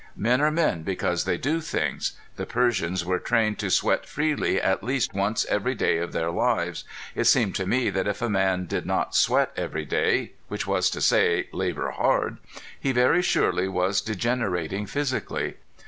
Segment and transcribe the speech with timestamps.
[0.17, 2.13] Men are men because they do things.
[2.35, 6.83] The Persians were trained to sweat freely at least once every day of their lives.
[7.13, 10.89] It seemed to me that if a man did not sweat every day, which was
[10.89, 12.37] to say labor hard
[12.79, 15.57] he very surely was degenerating physically.